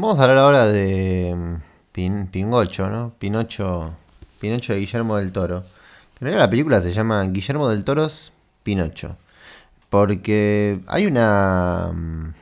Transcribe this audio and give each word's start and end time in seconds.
vamos 0.00 0.18
a 0.20 0.22
hablar 0.22 0.38
ahora 0.38 0.66
de 0.68 1.34
mm, 1.36 1.54
Pin, 1.92 2.26
Pingocho, 2.28 2.88
¿no? 2.88 3.12
Pinocho, 3.18 3.94
Pinocho 4.40 4.72
de 4.72 4.80
Guillermo 4.80 5.16
del 5.16 5.32
Toro. 5.32 5.58
En 5.58 6.20
realidad 6.20 6.44
la 6.44 6.50
película 6.50 6.80
se 6.80 6.92
llama 6.92 7.22
Guillermo 7.24 7.68
del 7.68 7.84
Toro's 7.84 8.32
Pinocho. 8.62 9.16
Porque 9.90 10.80
hay 10.86 11.06
una, 11.06 11.90
mm, 11.92 12.34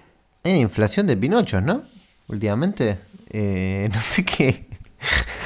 hay 0.44 0.52
una 0.52 0.60
inflación 0.60 1.06
de 1.06 1.16
Pinochos, 1.16 1.62
¿no? 1.62 1.82
Últimamente. 2.28 2.98
Eh, 3.30 3.88
no 3.92 4.00
sé 4.00 4.24
qué. 4.24 4.66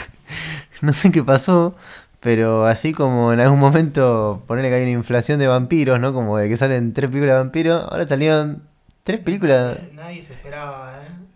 no 0.82 0.92
sé 0.92 1.12
qué 1.12 1.22
pasó. 1.22 1.76
Pero 2.20 2.66
así 2.66 2.92
como 2.92 3.32
en 3.32 3.40
algún 3.40 3.60
momento 3.60 4.42
ponerle 4.46 4.68
que 4.68 4.76
hay 4.76 4.82
una 4.82 4.92
inflación 4.92 5.38
de 5.38 5.46
vampiros, 5.46 5.98
¿no? 6.00 6.12
Como 6.12 6.36
de 6.36 6.48
que 6.48 6.56
salen 6.56 6.92
tres 6.92 7.08
películas 7.08 7.36
de 7.36 7.38
vampiros, 7.38 7.84
ahora 7.90 8.06
salieron 8.06 8.62
tres 9.04 9.20
películas. 9.20 9.78
Nadie 9.94 10.22
se 10.22 10.34
esperaba, 10.34 10.92
¿eh? 11.02 11.29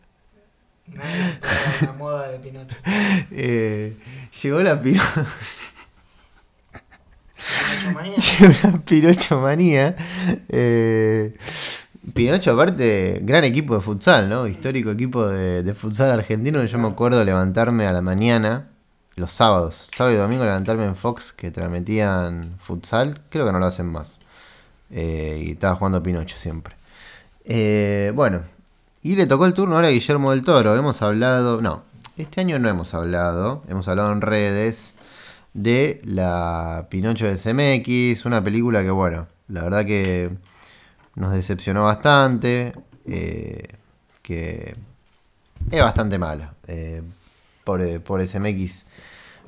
La 1.82 1.92
moda 1.92 2.28
de 2.28 2.38
Pinocho. 2.38 2.76
Eh, 3.30 3.96
llegó 4.42 4.62
la. 4.62 4.80
Pinocho 4.80 5.02
manía. 7.92 8.16
llegó 8.38 8.54
la 8.62 8.78
Pinocho 8.80 9.40
manía. 9.40 9.96
Eh, 10.48 11.34
Pinocho, 12.12 12.52
aparte, 12.52 13.20
gran 13.22 13.44
equipo 13.44 13.74
de 13.74 13.80
futsal, 13.80 14.28
¿no? 14.28 14.46
Histórico 14.46 14.90
equipo 14.90 15.26
de, 15.26 15.62
de 15.62 15.74
futsal 15.74 16.10
argentino. 16.12 16.64
Yo 16.64 16.78
me 16.78 16.88
acuerdo 16.88 17.24
levantarme 17.24 17.86
a 17.86 17.92
la 17.92 18.00
mañana, 18.02 18.68
los 19.16 19.32
sábados, 19.32 19.88
sábado 19.94 20.14
y 20.14 20.18
domingo, 20.18 20.44
levantarme 20.44 20.84
en 20.84 20.96
Fox 20.96 21.32
que 21.32 21.50
transmitían 21.50 22.54
futsal. 22.58 23.20
Creo 23.30 23.46
que 23.46 23.52
no 23.52 23.58
lo 23.58 23.66
hacen 23.66 23.86
más. 23.86 24.20
Eh, 24.90 25.42
y 25.46 25.50
estaba 25.52 25.74
jugando 25.74 26.02
Pinocho 26.02 26.36
siempre. 26.36 26.76
Eh, 27.44 28.12
bueno, 28.14 28.42
y 29.04 29.16
le 29.16 29.26
tocó 29.26 29.44
el 29.44 29.52
turno 29.52 29.76
ahora 29.76 29.88
a 29.88 29.90
Guillermo 29.90 30.30
del 30.30 30.40
Toro. 30.40 30.74
Hemos 30.74 31.02
hablado, 31.02 31.60
no, 31.60 31.82
este 32.16 32.40
año 32.40 32.58
no 32.58 32.70
hemos 32.70 32.94
hablado, 32.94 33.62
hemos 33.68 33.86
hablado 33.86 34.10
en 34.10 34.22
redes 34.22 34.94
de 35.52 36.00
la 36.04 36.86
Pinocho 36.88 37.26
de 37.26 37.36
CMX, 37.36 38.24
una 38.24 38.42
película 38.42 38.82
que, 38.82 38.90
bueno, 38.90 39.26
la 39.48 39.62
verdad 39.62 39.84
que 39.84 40.30
nos 41.16 41.34
decepcionó 41.34 41.84
bastante, 41.84 42.72
eh, 43.04 43.68
que 44.22 44.74
es 45.70 45.82
bastante 45.82 46.16
mala 46.16 46.54
eh, 46.66 47.02
por, 47.62 48.00
por 48.00 48.26
SMX. 48.26 48.86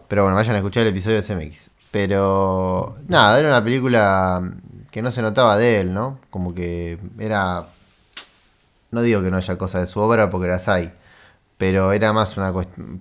Pero 0.07 0.25
bueno, 0.25 0.37
vayan 0.37 0.57
a 0.57 0.59
escuchar 0.59 0.83
el 0.83 0.91
episodio 0.91 1.17
de 1.17 1.23
SMX. 1.23 1.71
Pero 1.91 2.99
nada, 3.09 3.39
era 3.39 3.49
una 3.49 3.65
película 3.65 4.53
que 4.91 5.01
no 5.01 5.11
se 5.11 5.23
notaba 5.23 5.57
de 5.57 5.79
él, 5.79 5.95
¿no? 5.95 6.19
Como 6.29 6.55
que 6.55 6.99
era... 7.19 7.69
No 8.97 9.03
digo 9.03 9.23
que 9.23 9.31
no 9.31 9.37
haya 9.37 9.59
cosas 9.59 9.83
de 9.83 9.87
su 9.87 10.01
obra 10.01 10.31
porque 10.31 10.49
las 10.49 10.69
hay. 10.69 10.93
Pero 11.59 11.93
era 11.93 12.13
más 12.13 12.37
una 12.37 12.53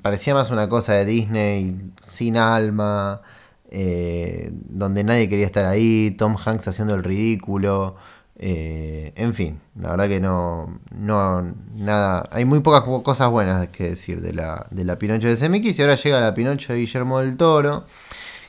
parecía 0.02 0.34
más 0.34 0.50
una 0.52 0.70
cosa 0.70 0.94
de 0.94 1.06
Disney 1.06 1.92
sin 2.10 2.38
alma, 2.38 3.22
eh, 3.70 4.50
donde 4.54 5.04
nadie 5.04 5.28
quería 5.30 5.46
estar 5.46 5.66
ahí, 5.66 6.12
Tom 6.18 6.38
Hanks 6.44 6.68
haciendo 6.70 6.96
el 6.96 7.04
ridículo, 7.04 7.96
eh, 8.38 9.12
en 9.16 9.34
fin, 9.34 9.60
la 9.80 9.92
verdad 9.92 10.08
que 10.08 10.20
no, 10.22 10.80
no, 10.96 11.42
nada, 11.76 12.30
hay 12.32 12.46
muy 12.46 12.62
pocas 12.62 12.84
co- 12.84 13.04
cosas 13.04 13.30
buenas 13.30 13.68
que 13.70 13.90
decir 13.92 14.22
de 14.22 14.34
la, 14.34 14.68
de 14.72 14.86
la 14.86 14.98
Pinocho 15.00 15.28
de 15.28 15.36
CMX 15.38 15.78
y 15.80 15.82
ahora 15.82 15.96
llega 15.96 16.20
la 16.22 16.34
Pinocho 16.34 16.74
de 16.74 16.80
Guillermo 16.80 17.20
del 17.20 17.38
Toro, 17.38 17.86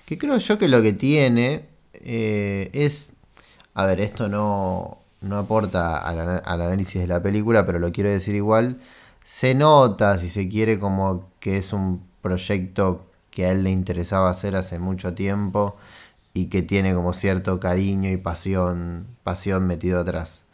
que 0.06 0.18
creo 0.18 0.38
yo 0.38 0.58
que 0.58 0.68
lo 0.68 0.82
que 0.82 0.92
tiene 0.92 1.66
eh, 1.94 2.70
es, 2.72 3.12
a 3.74 3.86
ver, 3.86 4.00
esto 4.00 4.28
no, 4.28 4.98
no 5.20 5.38
aporta 5.38 5.98
al, 5.98 6.42
análisis 6.44 7.00
de 7.00 7.06
la 7.06 7.22
película, 7.22 7.66
pero 7.66 7.78
lo 7.78 7.92
quiero 7.92 8.10
decir 8.10 8.34
igual, 8.34 8.78
se 9.24 9.54
nota, 9.54 10.18
si 10.18 10.28
se 10.28 10.48
quiere, 10.48 10.78
como 10.78 11.30
que 11.40 11.58
es 11.58 11.72
un 11.72 12.02
proyecto 12.22 13.06
que 13.30 13.46
a 13.46 13.50
él 13.50 13.64
le 13.64 13.70
interesaba 13.70 14.30
hacer 14.30 14.56
hace 14.56 14.78
mucho 14.78 15.14
tiempo 15.14 15.76
y 16.34 16.46
que 16.46 16.62
tiene 16.62 16.94
como 16.94 17.12
cierto 17.12 17.60
cariño 17.60 18.10
y 18.10 18.16
pasión, 18.16 19.06
pasión 19.24 19.66
metido 19.66 20.00
atrás. 20.00 20.44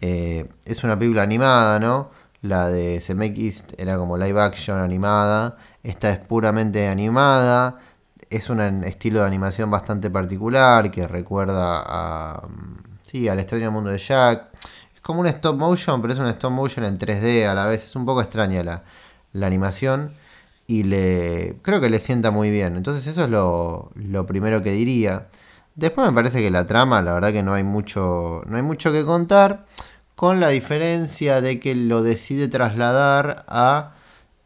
Eh, 0.00 0.48
es 0.64 0.84
una 0.84 0.98
película 0.98 1.22
animada, 1.22 1.78
¿no? 1.78 2.10
La 2.42 2.68
de 2.68 3.02
CMX 3.04 3.64
era 3.78 3.96
como 3.96 4.16
live 4.16 4.40
action 4.40 4.78
animada. 4.78 5.56
Esta 5.82 6.10
es 6.10 6.18
puramente 6.18 6.88
animada. 6.88 7.78
Es 8.30 8.50
un 8.50 8.60
estilo 8.84 9.20
de 9.20 9.26
animación 9.26 9.70
bastante 9.70 10.10
particular 10.10 10.90
que 10.90 11.08
recuerda 11.08 11.82
a, 11.86 12.46
mm, 12.46 12.87
sí, 13.10 13.28
al 13.28 13.40
extraño 13.40 13.70
mundo 13.70 13.90
de 13.90 13.98
Jack. 13.98 14.48
Es 14.94 15.00
como 15.00 15.20
un 15.20 15.26
stop 15.26 15.56
motion, 15.56 16.00
pero 16.00 16.12
es 16.12 16.18
un 16.18 16.26
stop 16.28 16.52
motion 16.52 16.84
en 16.84 16.98
3D 16.98 17.46
a 17.46 17.54
la 17.54 17.66
vez. 17.66 17.84
Es 17.84 17.96
un 17.96 18.04
poco 18.04 18.20
extraña 18.20 18.62
la, 18.62 18.82
la 19.32 19.46
animación 19.46 20.12
y 20.66 20.82
le 20.84 21.56
creo 21.62 21.80
que 21.80 21.88
le 21.90 21.98
sienta 21.98 22.30
muy 22.30 22.50
bien. 22.50 22.76
Entonces 22.76 23.06
eso 23.06 23.24
es 23.24 23.30
lo, 23.30 23.90
lo 23.94 24.26
primero 24.26 24.62
que 24.62 24.72
diría. 24.72 25.28
Después 25.74 26.06
me 26.06 26.12
parece 26.12 26.40
que 26.40 26.50
la 26.50 26.66
trama, 26.66 27.02
la 27.02 27.14
verdad 27.14 27.32
que 27.32 27.42
no 27.42 27.54
hay 27.54 27.64
mucho, 27.64 28.42
no 28.46 28.56
hay 28.56 28.62
mucho 28.62 28.92
que 28.92 29.04
contar, 29.04 29.66
con 30.14 30.40
la 30.40 30.48
diferencia 30.48 31.40
de 31.40 31.60
que 31.60 31.74
lo 31.76 32.02
decide 32.02 32.48
trasladar 32.48 33.44
a 33.48 33.94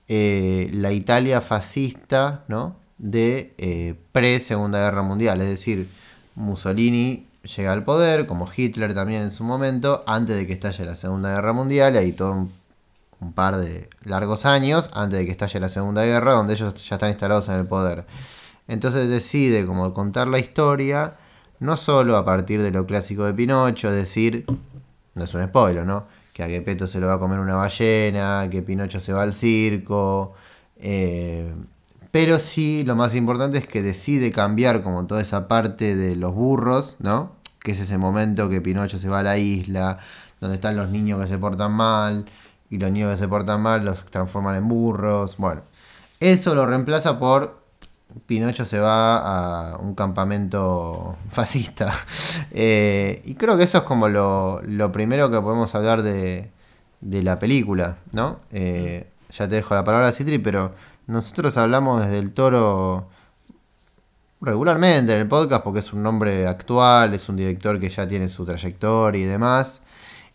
eh, 0.08 0.68
la 0.74 0.92
Italia 0.92 1.40
fascista, 1.40 2.44
¿no? 2.48 2.76
De 2.98 3.54
eh, 3.58 3.94
pre 4.12 4.38
Segunda 4.40 4.78
Guerra 4.80 5.02
Mundial, 5.02 5.40
es 5.40 5.48
decir, 5.48 5.88
Mussolini 6.34 7.31
llega 7.42 7.72
al 7.72 7.84
poder, 7.84 8.26
como 8.26 8.48
Hitler 8.54 8.94
también 8.94 9.22
en 9.22 9.30
su 9.30 9.44
momento, 9.44 10.04
antes 10.06 10.36
de 10.36 10.46
que 10.46 10.52
estalle 10.52 10.84
la 10.84 10.94
Segunda 10.94 11.34
Guerra 11.34 11.52
Mundial, 11.52 11.96
hay 11.96 12.12
todo 12.12 12.32
un 12.32 12.62
un 13.22 13.32
par 13.32 13.56
de 13.56 13.88
largos 14.04 14.44
años 14.44 14.90
antes 14.94 15.20
de 15.20 15.24
que 15.24 15.30
estalle 15.30 15.60
la 15.60 15.68
Segunda 15.68 16.04
Guerra, 16.04 16.32
donde 16.32 16.54
ellos 16.54 16.74
ya 16.84 16.96
están 16.96 17.10
instalados 17.10 17.48
en 17.48 17.54
el 17.54 17.66
poder. 17.66 18.04
Entonces 18.66 19.08
decide 19.08 19.64
como 19.64 19.94
contar 19.94 20.26
la 20.26 20.38
historia, 20.38 21.14
no 21.60 21.76
solo 21.76 22.16
a 22.16 22.24
partir 22.24 22.60
de 22.62 22.72
lo 22.72 22.84
clásico 22.86 23.24
de 23.24 23.32
Pinocho, 23.32 23.90
es 23.90 23.96
decir, 23.96 24.44
no 25.14 25.24
es 25.24 25.34
un 25.34 25.44
spoiler, 25.44 25.86
¿no? 25.86 26.06
Que 26.32 26.42
a 26.42 26.48
Gepetto 26.48 26.86
se 26.86 26.98
lo 26.98 27.06
va 27.06 27.14
a 27.14 27.18
comer 27.18 27.38
una 27.38 27.56
ballena, 27.56 28.48
que 28.50 28.62
Pinocho 28.62 28.98
se 28.98 29.12
va 29.12 29.22
al 29.22 29.32
circo, 29.32 30.34
eh, 30.76 31.52
pero 32.12 32.38
sí, 32.38 32.84
lo 32.84 32.94
más 32.94 33.14
importante 33.16 33.58
es 33.58 33.66
que 33.66 33.82
decide 33.82 34.30
cambiar 34.30 34.82
como 34.82 35.06
toda 35.06 35.20
esa 35.22 35.48
parte 35.48 35.96
de 35.96 36.14
los 36.14 36.34
burros, 36.34 36.96
¿no? 37.00 37.32
Que 37.58 37.72
es 37.72 37.80
ese 37.80 37.98
momento 37.98 38.48
que 38.48 38.60
Pinocho 38.60 38.98
se 38.98 39.08
va 39.08 39.20
a 39.20 39.22
la 39.22 39.38
isla, 39.38 39.98
donde 40.38 40.56
están 40.56 40.76
los 40.76 40.90
niños 40.90 41.20
que 41.20 41.26
se 41.26 41.38
portan 41.38 41.72
mal, 41.72 42.26
y 42.68 42.78
los 42.78 42.92
niños 42.92 43.10
que 43.12 43.16
se 43.16 43.28
portan 43.28 43.62
mal 43.62 43.84
los 43.84 44.04
transforman 44.04 44.56
en 44.56 44.68
burros. 44.68 45.38
Bueno, 45.38 45.62
eso 46.20 46.54
lo 46.54 46.66
reemplaza 46.66 47.18
por 47.18 47.62
Pinocho 48.26 48.66
se 48.66 48.78
va 48.78 49.72
a 49.72 49.76
un 49.78 49.94
campamento 49.94 51.16
fascista. 51.30 51.92
Eh, 52.50 53.22
y 53.24 53.34
creo 53.36 53.56
que 53.56 53.64
eso 53.64 53.78
es 53.78 53.84
como 53.84 54.08
lo, 54.08 54.60
lo 54.62 54.92
primero 54.92 55.30
que 55.30 55.40
podemos 55.40 55.74
hablar 55.74 56.02
de, 56.02 56.50
de 57.00 57.22
la 57.22 57.38
película, 57.38 57.96
¿no? 58.12 58.40
Eh, 58.50 59.11
ya 59.32 59.48
te 59.48 59.56
dejo 59.56 59.74
la 59.74 59.82
palabra, 59.82 60.12
Citri, 60.12 60.38
pero 60.38 60.72
nosotros 61.06 61.56
hablamos 61.56 62.02
desde 62.02 62.18
el 62.18 62.32
toro 62.32 63.08
regularmente 64.40 65.14
en 65.14 65.20
el 65.20 65.28
podcast 65.28 65.62
porque 65.62 65.78
es 65.78 65.92
un 65.92 66.02
nombre 66.02 66.46
actual, 66.46 67.14
es 67.14 67.28
un 67.28 67.36
director 67.36 67.78
que 67.80 67.88
ya 67.88 68.06
tiene 68.06 68.28
su 68.28 68.44
trayectoria 68.44 69.22
y 69.22 69.26
demás. 69.26 69.82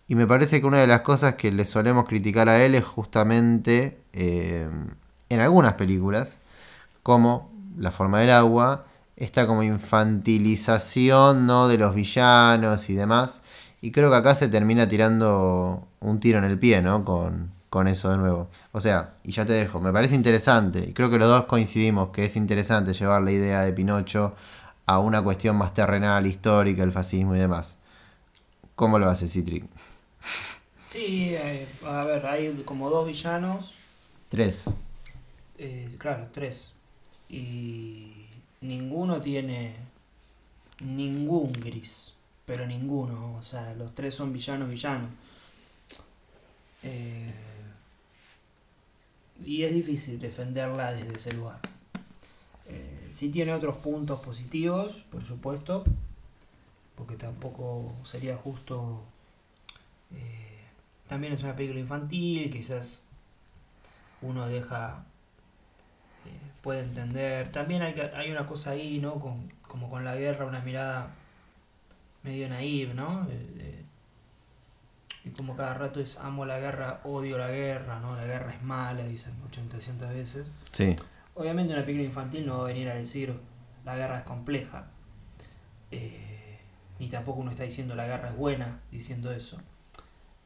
Y 0.07 0.15
me 0.15 0.25
parece 0.25 0.61
que 0.61 0.65
una 0.65 0.79
de 0.79 0.87
las 0.87 1.01
cosas 1.01 1.35
que 1.35 1.51
le 1.51 1.65
solemos 1.65 2.05
criticar 2.05 2.49
a 2.49 2.63
él 2.63 2.75
es 2.75 2.85
justamente 2.85 3.99
eh, 4.13 4.69
en 5.29 5.39
algunas 5.39 5.73
películas, 5.73 6.39
como 7.03 7.51
La 7.77 7.91
forma 7.91 8.19
del 8.21 8.31
agua, 8.31 8.85
esta 9.15 9.45
como 9.45 9.63
infantilización 9.63 11.45
¿no? 11.45 11.67
de 11.67 11.77
los 11.77 11.93
villanos 11.93 12.89
y 12.89 12.95
demás. 12.95 13.41
Y 13.81 13.91
creo 13.91 14.09
que 14.09 14.15
acá 14.15 14.33
se 14.33 14.47
termina 14.47 14.87
tirando 14.87 15.87
un 15.99 16.19
tiro 16.19 16.39
en 16.39 16.45
el 16.45 16.57
pie, 16.57 16.81
¿no? 16.81 17.05
Con, 17.05 17.51
con 17.69 17.87
eso 17.87 18.09
de 18.09 18.17
nuevo. 18.17 18.49
O 18.71 18.79
sea, 18.79 19.15
y 19.23 19.31
ya 19.31 19.45
te 19.45 19.53
dejo, 19.53 19.79
me 19.79 19.91
parece 19.91 20.15
interesante, 20.15 20.79
y 20.89 20.93
creo 20.93 21.09
que 21.09 21.17
los 21.19 21.27
dos 21.27 21.43
coincidimos 21.45 22.09
que 22.09 22.25
es 22.25 22.35
interesante 22.35 22.93
llevar 22.93 23.21
la 23.21 23.31
idea 23.31 23.61
de 23.61 23.73
Pinocho 23.73 24.35
a 24.85 24.99
una 24.99 25.21
cuestión 25.21 25.57
más 25.57 25.73
terrenal, 25.73 26.25
histórica, 26.27 26.83
el 26.83 26.91
fascismo 26.91 27.35
y 27.35 27.39
demás. 27.39 27.77
¿Cómo 28.75 28.99
lo 28.99 29.09
hace 29.09 29.27
Citri? 29.27 29.63
Sí, 30.85 31.35
eh, 31.35 31.67
a 31.85 32.05
ver, 32.05 32.25
hay 32.25 32.63
como 32.63 32.89
dos 32.89 33.05
villanos. 33.05 33.75
Tres. 34.29 34.69
eh, 35.57 35.93
claro, 35.97 36.27
tres. 36.31 36.71
Y 37.29 38.27
ninguno 38.61 39.19
tiene 39.19 39.75
ningún 40.79 41.51
gris. 41.51 42.13
Pero 42.45 42.65
ninguno. 42.65 43.35
O 43.35 43.43
sea, 43.43 43.73
los 43.73 43.93
tres 43.93 44.15
son 44.15 44.31
villanos, 44.31 44.69
villanos. 44.69 45.09
Eh, 46.83 47.33
y 49.45 49.63
es 49.63 49.73
difícil 49.73 50.19
defenderla 50.19 50.93
desde 50.93 51.17
ese 51.17 51.33
lugar. 51.33 51.59
Eh, 52.67 53.07
sí 53.11 53.29
tiene 53.29 53.53
otros 53.53 53.77
puntos 53.77 54.19
positivos, 54.21 55.05
por 55.11 55.23
supuesto. 55.23 55.83
Porque 56.95 57.15
tampoco 57.15 57.93
sería 58.03 58.35
justo. 58.37 59.03
eh, 60.13 60.59
también 61.07 61.33
es 61.33 61.43
una 61.43 61.55
película 61.55 61.79
infantil, 61.79 62.49
quizás 62.51 63.03
uno 64.21 64.47
deja, 64.47 65.05
eh, 66.25 66.51
puede 66.61 66.81
entender. 66.81 67.51
También 67.51 67.81
hay, 67.81 67.93
hay 68.15 68.31
una 68.31 68.47
cosa 68.47 68.71
ahí, 68.71 68.99
¿no? 68.99 69.19
Con, 69.19 69.51
como 69.67 69.89
con 69.89 70.03
la 70.05 70.15
guerra, 70.15 70.45
una 70.45 70.61
mirada 70.61 71.09
medio 72.23 72.49
naive, 72.49 72.93
¿no? 72.93 73.25
De- 73.25 73.77
y 75.27 75.29
como 75.31 75.55
cada 75.55 75.73
rato 75.73 75.99
es 75.99 76.17
amo 76.17 76.45
la 76.45 76.59
guerra, 76.59 77.01
odio 77.03 77.37
la 77.37 77.49
guerra, 77.49 77.99
¿no? 77.99 78.15
La 78.15 78.23
guerra 78.23 78.53
es 78.53 78.63
mala, 78.63 79.03
dicen 79.03 79.33
800 79.45 80.09
veces. 80.09 80.47
Sí. 80.71 80.95
Obviamente 81.35 81.73
una 81.73 81.83
película 81.83 82.05
infantil 82.05 82.45
no 82.45 82.59
va 82.59 82.63
a 82.63 82.67
venir 82.67 82.87
a 82.89 82.95
decir 82.95 83.33
la 83.83 83.95
guerra 83.95 84.19
es 84.19 84.23
compleja. 84.23 84.87
Eh, 85.91 86.59
ni 86.99 87.09
tampoco 87.09 87.41
uno 87.41 87.51
está 87.51 87.63
diciendo 87.63 87.93
la 87.93 88.07
guerra 88.07 88.29
es 88.29 88.37
buena 88.37 88.79
diciendo 88.89 89.31
eso. 89.31 89.57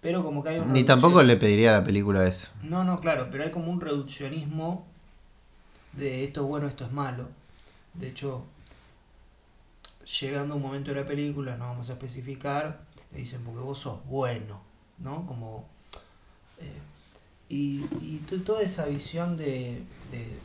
Pero 0.02 0.24
como 0.24 0.44
que 0.44 0.50
hay 0.50 0.60
un 0.60 0.74
Ni 0.74 0.84
tampoco 0.84 1.22
le 1.22 1.38
pediría 1.38 1.70
a 1.70 1.80
la 1.80 1.84
película 1.84 2.26
eso. 2.26 2.52
No, 2.64 2.84
no, 2.84 3.00
claro, 3.00 3.28
pero 3.32 3.44
hay 3.44 3.52
como 3.52 3.72
un 3.72 3.82
reduccionismo 3.82 4.88
de 5.94 6.24
esto 6.24 6.42
es 6.42 6.48
bueno, 6.48 6.68
esto 6.68 6.86
es 6.86 6.92
malo. 6.92 7.28
De 7.94 8.08
hecho, 8.08 8.46
llegando 10.20 10.56
a 10.56 10.58
un 10.58 10.64
momento 10.64 10.92
de 10.92 11.02
la 11.02 11.08
película, 11.08 11.56
no 11.56 11.66
vamos 11.66 11.92
a 11.92 11.94
especificar, 11.94 12.82
le 13.12 13.20
dicen 13.20 13.42
porque 13.44 13.60
vos 13.60 13.78
sos 13.78 14.04
bueno, 14.06 14.71
¿no? 15.04 15.26
Como... 15.28 15.66
eh, 16.60 16.80
y 17.50 17.86
y 18.02 18.24
to- 18.30 18.42
toda 18.42 18.62
esa 18.62 18.86
visión 18.86 19.36
de, 19.38 19.82
de, 20.12 20.40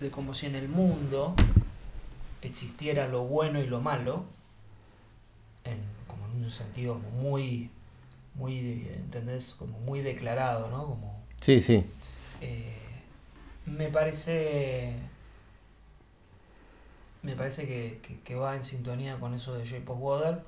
de 0.00 0.10
como 0.10 0.34
si 0.34 0.46
en 0.46 0.54
el 0.54 0.68
mundo 0.68 1.34
existiera 2.42 3.08
lo 3.08 3.24
bueno 3.24 3.60
y 3.60 3.66
lo 3.66 3.80
malo, 3.80 4.24
en, 5.64 5.78
como 6.06 6.26
en 6.26 6.44
un 6.44 6.50
sentido 6.50 6.94
como 6.94 7.10
muy, 7.10 7.70
muy, 8.34 8.86
¿entendés? 8.94 9.54
Como 9.58 9.78
muy 9.80 10.00
declarado, 10.00 10.70
¿no? 10.70 10.86
Como, 10.86 11.22
Sí, 11.40 11.60
sí. 11.60 11.84
eh, 12.40 12.72
me 13.66 13.88
parece, 13.88 14.92
me 17.22 17.34
parece 17.34 17.66
que, 17.66 17.98
que- 18.02 18.20
que 18.20 18.34
va 18.36 18.54
en 18.54 18.62
sintonía 18.64 19.18
con 19.18 19.34
eso 19.34 19.54
de 19.54 19.64
Shape 19.64 19.90
of 19.90 19.98
Water. 20.00 20.42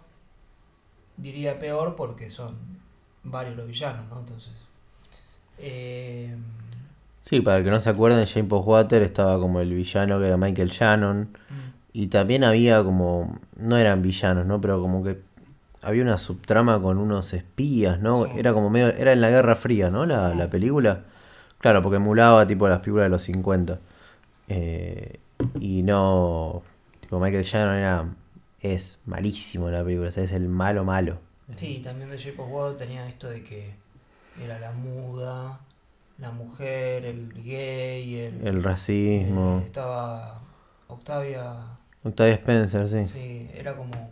Diría 1.17 1.59
peor 1.59 1.97
porque 1.97 2.31
son 2.31 2.57
varios 3.31 3.57
los 3.57 3.67
villanos, 3.67 4.09
¿no? 4.11 4.21
Entonces, 4.21 4.53
eh, 5.59 6.37
Sí, 7.21 7.41
para 7.41 7.59
el 7.59 7.65
que 7.65 7.71
no 7.71 7.81
se 7.81 7.91
acuerden, 7.91 8.25
James 8.27 8.51
Water 8.51 9.03
estaba 9.03 9.39
como 9.39 9.61
el 9.61 9.75
villano 9.75 10.19
que 10.19 10.27
era 10.27 10.37
Michael 10.37 10.71
Shannon. 10.71 11.21
mm, 11.51 11.55
Y 11.93 12.07
también 12.07 12.45
había 12.45 12.83
como. 12.85 13.39
No 13.57 13.77
eran 13.77 14.01
villanos, 14.03 14.47
¿no? 14.47 14.61
Pero 14.61 14.81
como 14.81 15.03
que. 15.05 15.21
Había 15.83 16.03
una 16.03 16.17
subtrama 16.19 16.81
con 16.81 16.99
unos 16.99 17.33
espías, 17.35 18.01
¿no? 18.01 18.25
Sí. 18.25 18.31
Era 18.37 18.53
como 18.53 18.71
medio. 18.71 18.89
Era 18.89 19.13
en 19.13 19.21
la 19.21 19.31
Guerra 19.31 19.57
Fría, 19.57 19.91
¿no? 19.91 20.07
La, 20.07 20.35
la 20.35 20.49
película. 20.49 21.05
Claro, 21.59 21.83
porque 21.83 21.97
emulaba 21.97 22.47
tipo 22.47 22.69
las 22.69 22.79
películas 22.81 23.07
de 23.07 23.11
los 23.11 23.23
50. 23.23 23.79
Eh, 24.49 25.19
y 25.61 25.83
no. 25.83 26.63
Tipo, 27.01 27.19
Michael 27.21 27.45
Shannon 27.45 27.77
era. 27.77 28.05
Es 28.61 29.01
malísimo 29.07 29.67
en 29.69 29.75
la 29.75 29.85
película. 29.85 30.09
O 30.09 30.13
sea, 30.13 30.25
es 30.25 30.33
el 30.33 30.49
malo 30.49 30.85
malo. 30.85 31.19
Sí, 31.57 31.81
también 31.83 32.11
de 32.11 32.19
Shape 32.19 32.41
of 32.41 32.49
Water 32.51 32.79
tenía 32.79 33.09
esto 33.09 33.29
de 33.29 33.43
que 33.43 33.73
era 34.43 34.59
la 34.59 34.73
muda, 34.73 35.61
la 36.19 36.31
mujer, 36.31 37.05
el 37.05 37.33
gay, 37.43 38.17
el... 38.17 38.47
El 38.47 38.63
racismo. 38.63 39.61
eh, 39.63 39.67
estaba 39.67 40.41
Octavia... 40.89 41.55
Octavia 42.05 42.35
Spencer, 42.35 42.89
sí. 42.89 43.07
Sí, 43.07 43.51
era 43.55 43.77
como... 43.77 44.11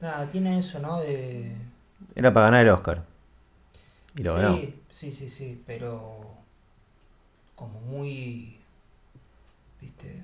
Nada, 0.00 0.28
tiene 0.28 0.58
eso, 0.58 0.78
¿no? 0.78 1.00
De... 1.00 1.54
Era 2.14 2.32
para 2.32 2.46
ganar 2.46 2.64
el 2.66 2.72
Oscar. 2.72 3.04
Y 4.14 4.22
lo 4.22 4.34
ganó. 4.34 4.56
sí, 4.56 4.82
sí, 4.90 5.12
sí, 5.12 5.28
sí, 5.28 5.62
pero... 5.66 6.20
Como 7.54 7.80
muy... 7.80 8.58
¿Viste? 9.80 10.22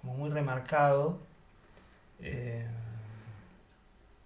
Como 0.00 0.14
muy 0.14 0.30
remarcado. 0.30 1.18
Eh, 2.20 2.66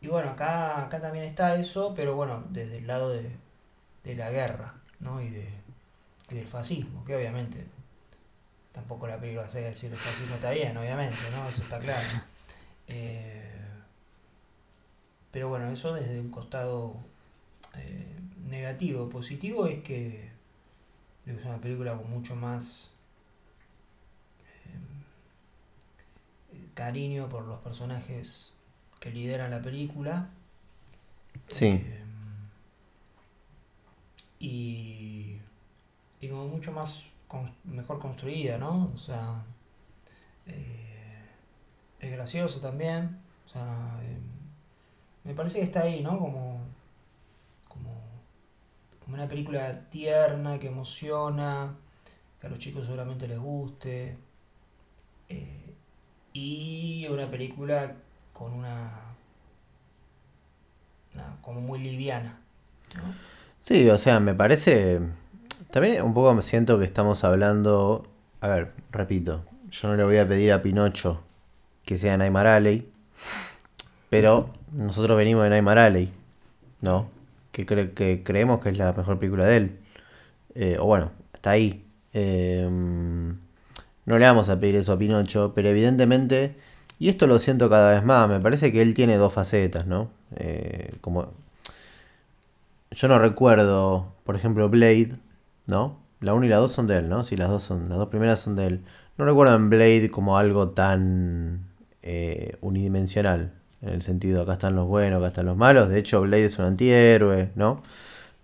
y 0.03 0.09
bueno, 0.09 0.31
acá, 0.31 0.85
acá 0.85 1.01
también 1.01 1.25
está 1.25 1.55
eso, 1.55 1.95
pero 1.95 2.17
bueno, 2.17 2.45
desde 2.51 2.79
el 2.79 2.89
lado 2.89 3.11
de, 3.11 3.31
de 4.03 4.15
la 4.17 4.31
guerra, 4.31 4.75
¿no? 4.99 5.23
Y, 5.23 5.31
de, 5.31 5.49
del 6.29 6.47
fascismo, 6.47 7.05
que 7.05 7.15
obviamente 7.15 7.65
tampoco 8.73 9.07
la 9.07 9.21
película 9.21 9.47
se 9.47 9.61
decir 9.61 9.93
el 9.93 9.99
fascismo 9.99 10.35
está 10.35 10.51
bien, 10.51 10.77
obviamente, 10.77 11.17
¿no? 11.31 11.49
Eso 11.49 11.63
está 11.63 11.79
claro. 11.79 12.01
Eh, 12.89 13.61
pero 15.31 15.49
bueno, 15.49 15.71
eso 15.71 15.95
desde 15.95 16.19
un 16.19 16.31
costado 16.31 16.97
eh, 17.75 18.19
negativo. 18.45 19.09
Positivo 19.09 19.67
es 19.67 19.83
que 19.83 20.31
es 21.27 21.45
una 21.45 21.59
película 21.59 21.97
con 21.97 22.11
mucho 22.11 22.35
más 22.35 22.91
eh, 26.53 26.69
cariño 26.75 27.29
por 27.29 27.45
los 27.47 27.61
personajes 27.61 28.53
que 29.03 29.11
lideran 29.11 29.51
la 29.51 29.61
película. 29.61 30.31
Sí. 31.49 31.67
Eh, 31.67 32.05
y, 34.39 35.39
y 36.21 36.29
como 36.29 36.47
mucho 36.49 36.73
más 36.73 37.03
cons- 37.29 37.53
mejor 37.65 37.99
construida, 37.99 38.59
¿no? 38.59 38.93
O 38.95 38.99
sea, 38.99 39.43
eh, 40.47 41.25
es 42.01 42.13
gracioso 42.13 42.61
también. 42.61 43.19
O 43.47 43.51
sea, 43.51 43.99
eh, 44.03 44.19
me 45.25 45.35
parece 45.35 45.59
que 45.59 45.65
está 45.65 45.83
ahí, 45.83 46.01
¿no? 46.03 46.19
Como, 46.19 46.61
como, 47.69 47.91
como 49.03 49.15
una 49.17 49.29
película 49.29 49.89
tierna, 49.91 50.61
que 50.61 50.69
emociona, 50.69 51.75
que 52.41 52.47
a 52.47 52.51
los 52.51 52.59
chicos 52.61 52.85
seguramente 52.87 53.27
les 53.27 53.39
guste. 53.41 54.17
eh, 55.29 55.59
y 56.35 57.07
una 57.11 57.31
película 57.31 57.95
con 58.43 58.55
una, 58.55 58.91
como 61.43 61.61
muy 61.61 61.79
liviana. 61.79 62.39
Sí, 63.63 63.89
o 63.89 63.99
sea, 63.99 64.19
me 64.21 64.35
parece. 64.35 65.01
También 65.71 66.03
un 66.03 66.13
poco 66.13 66.35
me 66.35 66.43
siento 66.43 66.79
que 66.79 66.85
estamos 66.85 67.23
hablando. 67.25 68.07
A 68.41 68.49
ver, 68.49 68.73
repito, 68.91 69.45
yo 69.71 69.89
no 69.89 69.95
le 69.95 70.05
voy 70.05 70.17
a 70.19 70.27
pedir 70.27 70.53
a 70.53 70.63
Pinocho 70.63 71.23
que 71.85 71.99
sea 71.99 72.17
Neymar 72.17 72.47
Alley, 72.47 72.89
pero 74.11 74.51
nosotros 74.73 75.17
venimos 75.17 75.45
de 75.45 75.51
Neymar 75.51 75.79
Alley, 75.79 76.13
¿no? 76.81 77.09
Que, 77.53 77.65
cre- 77.67 77.95
que 77.95 78.23
creemos 78.25 78.61
que 78.63 78.71
es 78.71 78.79
la 78.79 78.93
mejor 78.93 79.19
película 79.19 79.47
de 79.47 79.57
él. 79.57 79.79
Eh, 80.55 80.77
o 80.81 80.87
bueno, 80.87 81.13
está 81.33 81.51
ahí. 81.51 81.85
Eh, 82.13 82.67
no 84.05 84.19
le 84.19 84.25
vamos 84.27 84.49
a 84.49 84.59
pedir 84.59 84.75
eso 84.77 84.93
a 84.93 84.99
Pinocho, 84.99 85.53
pero 85.55 85.69
evidentemente, 85.69 86.57
y 87.03 87.09
esto 87.09 87.27
lo 87.27 87.41
siento 87.41 87.69
cada 87.69 87.91
vez 87.91 88.05
más, 88.05 88.29
me 88.29 88.39
parece 88.39 88.71
que 88.71 88.81
él 88.81 88.95
tiene 88.95 89.17
dos 89.17 89.33
facetas, 89.33 89.87
¿no? 89.89 90.09
Eh, 90.37 90.93
como 91.01 91.33
yo 92.93 93.09
no 93.09 93.19
recuerdo, 93.19 94.15
por 94.23 94.37
ejemplo, 94.37 94.69
Blade, 94.69 95.17
¿no? 95.67 95.99
La 96.21 96.33
1 96.33 96.47
y 96.47 96.49
la 96.49 96.59
2 96.59 96.71
son 96.71 96.87
de 96.87 96.99
él, 96.99 97.09
¿no? 97.09 97.25
Sí, 97.25 97.37
las 97.37 97.49
dos 97.49 97.65
son, 97.65 97.89
las 97.89 97.99
dos 97.99 98.07
primeras 98.09 98.39
son 98.39 98.55
de 98.55 98.67
él. 98.67 98.85
No 99.19 99.25
recuerdo 99.25 99.57
en 99.57 99.69
Blade 99.69 100.13
como 100.13 100.39
algo 100.39 100.69
tan 100.71 101.67
eh, 102.03 102.57
unidimensional. 102.61 103.53
En 103.81 103.89
el 103.89 104.03
sentido, 104.03 104.43
acá 104.43 104.53
están 104.53 104.77
los 104.77 104.87
buenos, 104.87 105.19
acá 105.19 105.27
están 105.27 105.47
los 105.47 105.57
malos. 105.57 105.89
De 105.89 105.99
hecho, 105.99 106.21
Blade 106.21 106.45
es 106.45 106.57
un 106.61 106.67
antihéroe, 106.67 107.51
¿no? 107.57 107.83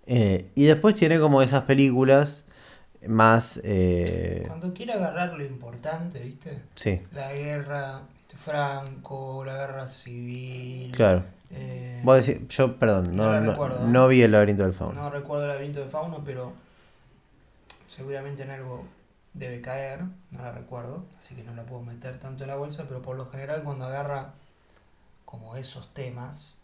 Eh, 0.05 0.49
y 0.55 0.65
después 0.65 0.95
tiene 0.95 1.17
como 1.17 1.41
esas 1.41 1.63
películas 1.63 2.43
más... 3.07 3.61
eh, 3.63 4.43
Cuando 4.47 4.73
quiere 4.73 4.91
agarrar 4.91 5.31
lo 5.37 5.45
importante, 5.45 6.19
¿viste? 6.19 6.61
sí, 6.75 6.99
La 7.13 7.31
guerra. 7.31 8.01
Franco, 8.37 9.43
la 9.45 9.55
guerra 9.57 9.87
civil. 9.87 10.91
claro. 10.91 11.23
eh, 11.51 12.01
Vos 12.03 12.25
decís, 12.25 12.47
yo, 12.49 12.77
perdón, 12.77 13.15
No 13.15 13.39
no, 13.39 13.55
no, 13.55 13.79
no 13.87 14.07
vi 14.07 14.21
el 14.21 14.31
laberinto 14.31 14.63
del 14.63 14.73
fauno. 14.73 15.01
No 15.01 15.09
recuerdo 15.09 15.43
el 15.43 15.49
laberinto 15.49 15.79
de 15.81 15.87
fauno, 15.87 16.23
pero 16.23 16.53
seguramente 17.87 18.43
en 18.43 18.51
algo 18.51 18.85
debe 19.33 19.61
caer, 19.61 20.01
no 20.31 20.41
la 20.41 20.51
recuerdo, 20.51 21.05
así 21.17 21.35
que 21.35 21.43
no 21.43 21.53
la 21.55 21.63
puedo 21.63 21.81
meter 21.81 22.19
tanto 22.19 22.43
en 22.43 22.49
la 22.49 22.55
bolsa, 22.55 22.85
pero 22.87 23.01
por 23.01 23.15
lo 23.15 23.29
general 23.29 23.63
cuando 23.63 23.85
agarra 23.85 24.33
como 25.25 25.55
esos 25.55 25.93
temas, 25.93 26.55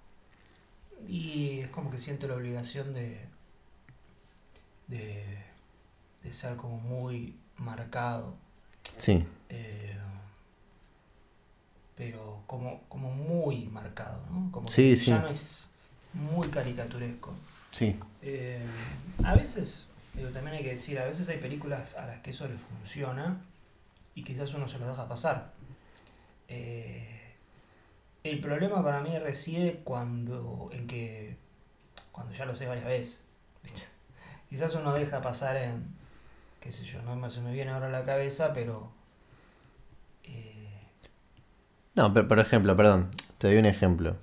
y 1.08 1.60
es 1.60 1.70
como 1.70 1.92
que 1.92 2.00
siente 2.00 2.28
la 2.28 2.36
obligación 2.36 2.94
de, 2.94 3.20
de, 4.88 5.24
de 6.24 6.34
ser 6.34 6.56
como 6.56 6.78
muy 6.78 7.36
marcado, 7.58 8.34
Sí, 8.98 9.26
eh, 9.50 9.98
pero 11.96 12.44
como, 12.48 12.82
como 12.90 13.12
muy 13.12 13.68
marcado, 13.68 14.22
¿no? 14.32 14.52
Como 14.52 14.66
que 14.66 14.72
Sí, 14.72 14.96
sí. 14.98 15.06
villano 15.06 15.28
es 15.30 15.70
muy 16.14 16.48
caricaturesco. 16.50 17.34
sí. 17.72 17.98
Eh, 18.22 18.66
a 19.24 19.36
veces, 19.36 19.90
digo, 20.16 20.30
también 20.30 20.58
hay 20.58 20.64
que 20.64 20.72
decir, 20.72 20.98
a 20.98 21.06
veces 21.06 21.30
hay 21.30 21.38
películas 21.38 21.96
a 21.96 22.08
las 22.08 22.22
que 22.22 22.32
eso 22.32 22.48
le 22.48 22.56
funciona 22.58 23.38
y 24.16 24.24
quizás 24.24 24.54
uno 24.56 24.68
se 24.68 24.80
los 24.80 24.88
deja 24.90 25.08
pasar. 25.08 25.52
Eh, 26.48 27.34
el 28.24 28.40
problema 28.40 28.84
para 28.84 29.02
mí 29.02 29.18
reside 29.20 29.82
cuando 29.84 30.70
en 30.74 30.88
que 30.88 31.38
cuando 32.12 32.34
ya 32.34 32.46
lo 32.46 32.56
sé 32.56 32.66
varias 32.66 32.86
veces. 32.86 33.24
¿viste? 33.64 33.84
quizás 34.50 34.74
uno 34.74 34.94
deja 34.94 35.22
pasar 35.22 35.58
en, 35.58 35.86
qué 36.62 36.72
sé 36.72 36.84
yo, 36.84 37.02
no 37.02 37.30
se 37.30 37.42
me 37.42 37.54
viene 37.54 37.72
ahora 37.72 37.88
a 37.88 37.92
la 37.92 38.04
cabeza, 38.06 38.54
pero... 38.54 38.90
No, 41.96 42.14
pero 42.14 42.28
por 42.28 42.40
ejemplo, 42.40 42.76
perdón, 42.76 43.10
te 43.38 43.48
doy 43.48 43.58
un 43.58 43.66
ejemplo. 43.66 44.18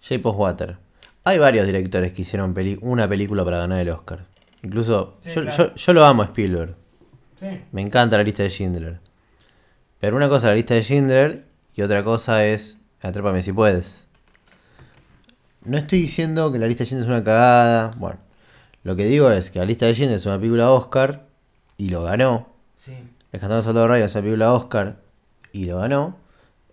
Shape 0.00 0.26
of 0.28 0.36
Water. 0.38 0.78
Hay 1.24 1.38
varios 1.38 1.66
directores 1.66 2.12
que 2.12 2.22
hicieron 2.22 2.54
peli- 2.54 2.78
una 2.80 3.08
película 3.08 3.44
para 3.44 3.58
ganar 3.58 3.80
el 3.80 3.90
Oscar. 3.90 4.24
Incluso 4.62 5.16
Sí, 5.20 5.30
yo, 5.30 5.42
claro. 5.42 5.56
yo- 5.68 5.74
yo 5.74 5.92
lo 5.92 6.04
amo 6.04 6.22
a 6.22 6.26
Spielberg. 6.26 6.74
sí, 7.34 7.46
Me 7.72 7.82
encanta 7.82 8.16
la 8.16 8.22
lista 8.24 8.42
de 8.42 8.50
Schindler. 8.50 9.00
Pero 10.00 10.16
una 10.16 10.28
cosa 10.28 10.46
es 10.48 10.50
la 10.52 10.54
lista 10.56 10.74
de 10.74 10.82
Schindler 10.82 11.44
y 11.76 11.82
otra 11.82 12.02
cosa 12.04 12.44
es 12.44 12.78
Atrápame 13.02 13.42
si 13.42 13.52
puedes. 13.52 14.08
No 15.64 15.76
estoy 15.76 16.00
diciendo 16.00 16.50
que 16.50 16.58
la 16.58 16.66
lista 16.66 16.82
de 16.82 16.86
Schindler 16.86 17.08
es 17.10 17.14
una 17.16 17.24
cagada. 17.24 17.90
Bueno, 17.96 18.18
lo 18.82 18.96
que 18.96 19.04
digo 19.04 19.30
es 19.30 19.50
que 19.50 19.58
la 19.58 19.64
lista 19.66 19.86
de 19.86 19.92
Schindler 19.94 20.16
es 20.16 20.26
una 20.26 20.38
película 20.38 20.70
Oscar 20.70 21.26
y 21.76 21.90
lo 21.90 22.02
ganó. 22.02 22.48
sí. 22.74 22.96
Rescatando 23.30 23.58
a 23.58 23.62
Soldado 23.62 23.88
Ryan 23.88 24.06
es 24.06 24.14
una 24.14 24.22
película 24.22 24.52
Oscar 24.54 24.96
y 25.52 25.66
lo 25.66 25.78
ganó. 25.78 26.16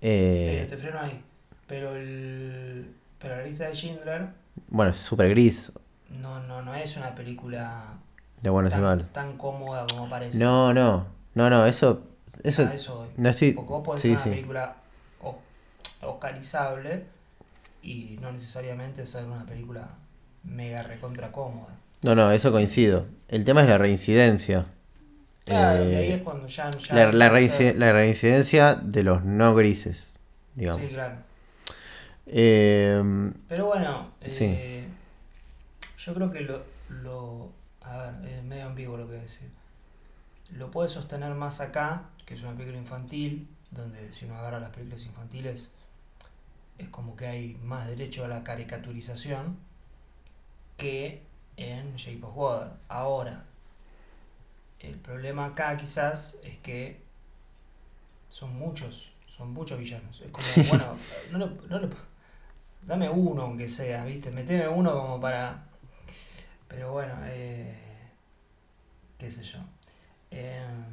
Eh, 0.08 0.68
te 0.70 0.78
freno 0.78 1.00
ahí. 1.00 1.20
Pero 1.68 1.96
el, 1.96 2.94
pero 3.20 3.38
la 3.38 3.44
lista 3.44 3.68
de 3.68 3.74
Schindler 3.74 4.28
bueno, 4.68 4.92
es 4.92 4.98
súper 4.98 5.30
gris, 5.30 5.72
no, 6.10 6.40
no, 6.44 6.62
no 6.62 6.76
es 6.76 6.96
una 6.98 7.14
película 7.16 7.98
de 8.42 8.50
buenos 8.50 8.72
y 8.72 8.76
tan, 8.76 8.84
malos. 8.84 9.12
tan 9.12 9.38
cómoda 9.38 9.86
como 9.88 10.10
parece. 10.10 10.38
No, 10.38 10.74
no, 10.74 11.08
no, 11.34 11.50
no, 11.50 11.66
eso, 11.66 12.04
eso, 12.44 12.64
A 12.64 12.74
eso 12.74 13.08
no 13.18 13.30
estoy, 13.30 13.54
podés 13.54 14.02
sí, 14.02 14.14
hacer 14.14 14.16
una 14.16 14.24
sí. 14.24 14.30
película 14.30 14.76
oscarizable 16.02 17.06
y 17.82 18.18
no 18.22 18.32
necesariamente 18.32 19.06
ser 19.06 19.26
una 19.26 19.46
película 19.46 19.90
mega 20.44 20.84
recontra 20.84 21.32
cómoda. 21.32 21.76
No, 22.02 22.14
no, 22.16 22.32
eso 22.32 22.52
coincido. 22.52 23.08
El 23.28 23.44
tema 23.44 23.64
es 23.64 23.70
la 23.70 23.78
reincidencia. 23.78 24.66
Claro, 25.46 25.84
Eh, 25.84 25.96
ahí 25.96 26.12
es 26.14 26.22
cuando 26.24 26.48
ya... 26.48 26.72
ya 26.72 27.12
La, 27.12 27.30
reincidencia 27.30 28.76
de 28.76 29.04
los 29.04 29.24
no 29.24 29.54
grises, 29.54 30.20
digamos. 30.56 30.82
Sí, 30.82 30.88
claro. 30.88 31.16
Eh, 32.28 33.32
Pero 33.48 33.66
bueno, 33.68 34.12
eh, 34.22 34.32
Sí. 34.32 34.88
yo 36.04 36.14
creo 36.16 36.32
que 36.32 36.42
lo, 36.42 36.64
lo... 36.90 37.52
A 37.82 37.98
ver, 37.98 38.32
es 38.32 38.44
medio 38.44 38.66
ambiguo 38.66 38.98
lo 38.98 39.04
que 39.06 39.12
voy 39.12 39.20
a 39.20 39.24
decir. 39.24 39.50
Lo 40.54 40.72
puede 40.72 40.90
sostener 40.90 41.34
más 41.36 41.62
acá, 41.62 42.04
que 42.26 42.34
es 42.34 42.42
una 42.44 42.54
película 42.54 42.78
infantil, 42.80 43.48
donde 43.70 44.12
si 44.14 44.26
uno 44.26 44.38
agarra 44.38 44.60
las 44.60 44.72
películas 44.72 45.06
infantiles, 45.06 45.72
es 46.80 46.90
como 46.90 47.16
que 47.16 47.28
hay 47.28 47.58
más 47.64 47.88
derecho 47.88 48.26
a 48.26 48.28
la 48.28 48.44
caricaturización 48.44 49.58
que 50.78 51.22
en 51.58 51.96
Shape 51.96 52.24
of 52.26 52.36
Water. 52.36 52.70
Ahora, 52.90 53.44
el 54.80 54.96
problema 54.96 55.46
acá 55.48 55.76
quizás 55.78 56.38
es 56.44 56.58
que 56.60 57.02
son 58.30 58.54
muchos, 58.58 59.12
son 59.28 59.54
muchos 59.54 59.80
villanos. 59.80 60.22
Es 60.22 60.32
como, 60.32 60.46
bueno, 60.70 60.96
no 61.32 61.38
le- 61.80 61.90
no 61.90 61.90
dame 62.86 63.10
uno 63.10 63.44
aunque 63.44 63.70
sea, 63.70 64.06
¿viste? 64.06 64.32
Meteme 64.32 64.68
uno 64.68 64.92
como 64.94 65.20
para... 65.22 65.64
Pero 66.68 66.92
bueno, 66.92 67.14
eh, 67.26 67.74
qué 69.18 69.32
sé 69.32 69.44
yo. 69.44 69.60
Em, 70.32 70.84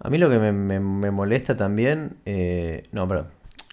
a 0.00 0.10
mí 0.10 0.18
lo 0.18 0.28
que 0.30 0.38
me, 0.38 0.52
me- 0.52 0.80
me 0.80 1.10
molesta 1.10 1.56
también, 1.56 2.16
eh, 2.26 2.84
no, 2.92 3.08
perdón, 3.08 3.28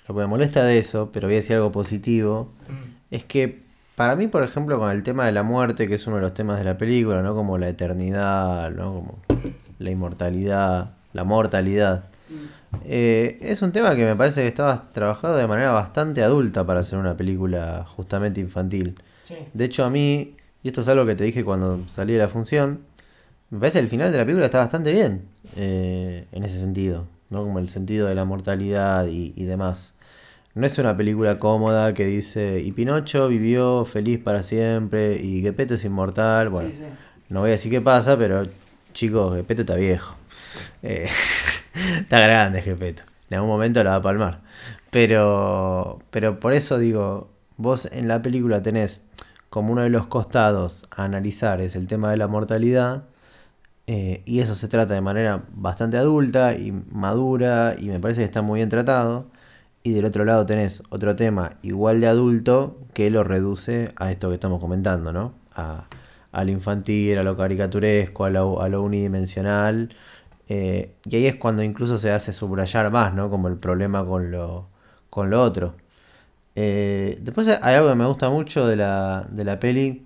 lo 0.07 0.15
que 0.15 0.21
me 0.21 0.27
molesta 0.27 0.63
de 0.63 0.77
eso, 0.79 1.11
pero 1.11 1.27
voy 1.27 1.33
a 1.35 1.37
decir 1.37 1.55
algo 1.57 1.71
positivo, 1.71 2.53
mm, 2.67 3.13
es 3.15 3.25
que 3.25 3.64
para 3.95 4.15
mí, 4.15 4.27
por 4.27 4.43
ejemplo, 4.43 4.77
con 4.77 4.91
el 4.91 5.03
tema 5.03 5.25
de 5.25 5.31
la 5.31 5.43
muerte, 5.43 5.87
que 5.87 5.95
es 5.95 6.05
uno 6.07 6.17
de 6.17 6.21
los 6.21 6.33
temas 6.33 6.57
de 6.59 6.65
la 6.65 6.77
película, 6.77 7.21
¿no? 7.21 7.33
Como 7.33 7.57
la 7.57 7.69
eternidad, 7.69 8.71
¿no? 8.71 8.93
Como 8.93 9.19
la 9.79 9.89
inmortalidad, 9.89 10.91
la 11.13 11.23
mortalidad. 11.23 12.05
Eh, 12.83 13.37
es 13.41 13.61
un 13.61 13.71
tema 13.71 13.95
que 13.95 14.03
me 14.03 14.15
parece 14.15 14.41
que 14.41 14.47
estaba 14.47 14.91
trabajado 14.91 15.37
de 15.37 15.47
manera 15.47 15.71
bastante 15.71 16.23
adulta 16.23 16.65
para 16.65 16.81
hacer 16.81 16.99
una 16.99 17.15
película 17.15 17.85
justamente 17.87 18.41
infantil. 18.41 18.95
sí, 19.23 19.35
De 19.53 19.65
hecho, 19.65 19.85
a 19.85 19.89
mí, 19.89 20.35
y 20.61 20.67
esto 20.67 20.81
es 20.81 20.87
algo 20.89 21.05
que 21.05 21.15
te 21.15 21.23
dije 21.23 21.43
cuando 21.43 21.87
salí 21.87 22.13
de 22.13 22.19
la 22.19 22.27
función, 22.27 22.81
me 23.49 23.59
parece 23.59 23.79
que 23.79 23.83
el 23.83 23.89
final 23.89 24.11
de 24.11 24.17
la 24.17 24.25
película 24.25 24.45
está 24.45 24.57
bastante 24.57 24.91
bien 24.91 25.23
eh, 25.55 26.27
en 26.31 26.43
ese 26.43 26.59
sentido, 26.59 27.07
¿no? 27.29 27.43
Como 27.43 27.59
el 27.59 27.69
sentido 27.69 28.07
de 28.07 28.15
la 28.15 28.25
mortalidad 28.25 29.07
y, 29.07 29.33
y 29.35 29.45
demás. 29.45 29.94
No 30.55 30.65
es 30.65 30.77
una 30.77 30.95
película 30.95 31.37
cómoda 31.37 31.93
que 31.93 32.05
dice, 32.05 32.61
y 32.63 32.71
Pinocho 32.71 33.27
vivió 33.27 33.83
feliz 33.83 34.19
para 34.19 34.41
siempre, 34.41 35.17
y 35.21 35.41
Gepetto 35.41 35.73
es 35.73 35.83
inmortal. 35.83 36.47
Bueno, 36.49 36.69
sí, 36.69 36.77
sí. 36.77 36.85
no 37.27 37.41
voy 37.41 37.49
a 37.49 37.51
decir 37.51 37.69
qué 37.71 37.81
pasa, 37.81 38.17
pero 38.17 38.47
chicos, 38.93 39.35
Gepetto 39.35 39.63
está 39.63 39.75
viejo. 39.75 40.15
Eh, 40.81 41.09
está 41.99 42.19
grande 42.21 42.61
Gepetto. 42.61 43.03
En 43.29 43.35
algún 43.35 43.49
momento 43.49 43.83
la 43.83 43.91
va 43.91 43.95
a 43.97 44.01
palmar. 44.01 44.41
Pero, 44.91 45.99
pero 46.09 46.39
por 46.39 46.53
eso 46.53 46.77
digo, 46.77 47.29
vos 47.57 47.89
en 47.91 48.07
la 48.07 48.21
película 48.21 48.61
tenés 48.61 49.03
como 49.49 49.73
uno 49.73 49.81
de 49.81 49.89
los 49.89 50.07
costados 50.07 50.83
a 50.95 51.03
analizar 51.03 51.59
es 51.59 51.75
el 51.75 51.87
tema 51.87 52.11
de 52.11 52.17
la 52.17 52.27
mortalidad. 52.27 53.03
eh, 53.87 54.23
y 54.25 54.39
eso 54.39 54.55
se 54.55 54.67
trata 54.69 54.93
de 54.93 55.01
manera 55.01 55.43
bastante 55.53 55.97
adulta 55.97 56.55
y 56.55 56.71
madura 56.71 57.75
y 57.77 57.87
me 57.89 57.99
parece 57.99 58.21
que 58.21 58.25
está 58.25 58.41
muy 58.41 58.59
bien 58.59 58.69
tratado. 58.69 59.27
Y 59.85 59.93
del 59.93 60.05
otro 60.05 60.25
lado 60.25 60.47
tenés 60.47 60.81
otro 60.89 61.15
tema 61.15 61.59
igual 61.61 62.01
de 62.01 62.07
adulto 62.07 62.79
que 62.95 63.11
lo 63.11 63.23
reduce 63.23 63.93
a 63.97 64.11
esto 64.11 64.29
que 64.29 64.33
estamos 64.35 64.59
comentando, 64.59 65.13
¿no? 65.13 65.35
A, 65.55 65.87
a 66.31 66.43
lo 66.43 66.49
infantil, 66.51 67.19
a 67.19 67.23
lo 67.23 67.37
caricaturesco, 67.37 68.25
a 68.25 68.31
lo, 68.31 68.61
a 68.63 68.67
lo 68.69 68.81
unidimensional. 68.81 69.93
eh, 70.49 70.95
y 71.05 71.15
ahí 71.17 71.27
es 71.27 71.35
cuando 71.35 71.61
incluso 71.63 71.97
se 71.99 72.11
hace 72.11 72.33
subrayar 72.33 72.91
más, 72.91 73.13
¿no? 73.13 73.29
Como 73.29 73.47
el 73.47 73.57
problema 73.57 74.03
con 74.05 74.31
lo, 74.31 74.69
con 75.11 75.29
lo 75.29 75.41
otro. 75.43 75.75
Eh, 76.55 77.19
después 77.21 77.47
hay 77.61 77.75
algo 77.75 77.89
que 77.89 77.95
me 77.95 78.05
gusta 78.05 78.29
mucho 78.29 78.67
de 78.67 78.77
la, 78.77 79.25
de 79.31 79.43
la 79.45 79.59
peli, 79.59 80.05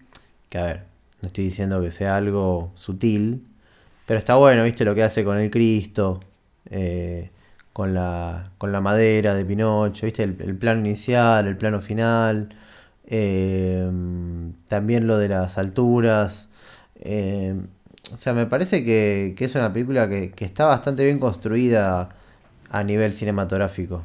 que 0.50 0.58
a 0.58 0.64
ver, 0.66 0.86
no 1.22 1.28
estoy 1.28 1.46
diciendo 1.46 1.82
que 1.82 1.92
sea 1.92 2.18
algo 2.18 2.72
sutil, 2.76 3.48
pero 4.06 4.20
está 4.20 4.36
bueno, 4.36 4.64
¿viste? 4.64 4.86
Lo 4.86 4.96
que 4.96 5.04
hace 5.04 5.24
con 5.24 5.38
el 5.38 5.52
Cristo, 5.52 6.22
eh, 6.70 7.32
con, 7.74 7.94
la, 7.94 8.52
con 8.58 8.72
la 8.72 8.82
madera 8.82 9.34
de 9.36 9.46
Pinocho, 9.46 10.06
¿viste? 10.06 10.24
El, 10.24 10.38
el 10.42 10.56
plano 10.56 10.82
inicial, 10.82 11.48
el 11.48 11.58
plano 11.58 11.82
final, 11.82 12.50
eh, 13.06 13.90
también 14.68 15.08
lo 15.08 15.18
de 15.18 15.30
las 15.30 15.58
alturas. 15.58 16.50
eh, 17.02 17.56
o 18.14 18.18
sea, 18.18 18.34
me 18.34 18.46
parece 18.48 18.84
que, 18.84 19.36
que 19.38 19.46
es 19.46 19.56
una 19.56 19.72
película 19.72 20.10
que, 20.10 20.32
que 20.32 20.46
está 20.46 20.66
bastante 20.66 21.06
bien 21.06 21.20
construida 21.20 22.10
a 22.70 22.84
nivel 22.84 23.14
cinematográfico. 23.14 24.04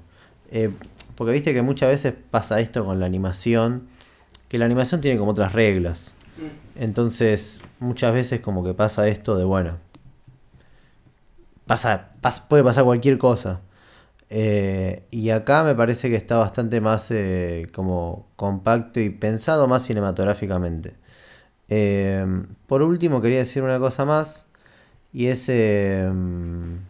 Eh, 0.50 0.70
porque 1.14 1.32
viste 1.32 1.54
que 1.54 1.62
muchas 1.62 1.88
veces 1.88 2.14
pasa 2.30 2.60
esto 2.60 2.84
con 2.84 3.00
la 3.00 3.06
animación, 3.06 3.86
que 4.48 4.58
la 4.58 4.66
animación 4.66 5.00
tiene 5.00 5.18
como 5.18 5.32
otras 5.32 5.52
reglas. 5.52 6.14
Entonces, 6.76 7.60
muchas 7.78 8.12
veces 8.12 8.40
como 8.40 8.64
que 8.64 8.74
pasa 8.74 9.06
esto 9.08 9.36
de, 9.36 9.44
bueno, 9.44 9.78
pasa, 11.66 12.10
puede 12.48 12.64
pasar 12.64 12.84
cualquier 12.84 13.18
cosa. 13.18 13.60
Eh, 14.30 15.06
y 15.10 15.30
acá 15.30 15.62
me 15.62 15.74
parece 15.74 16.10
que 16.10 16.16
está 16.16 16.36
bastante 16.38 16.80
más 16.80 17.10
eh, 17.10 17.68
como 17.72 18.26
compacto 18.36 19.00
y 19.00 19.10
pensado 19.10 19.68
más 19.68 19.84
cinematográficamente. 19.84 20.94
Eh, 21.68 22.26
por 22.66 22.82
último, 22.82 23.20
quería 23.20 23.38
decir 23.38 23.62
una 23.62 23.78
cosa 23.78 24.04
más. 24.04 24.46
Y 25.12 25.26
es... 25.26 25.48
me 25.48 26.80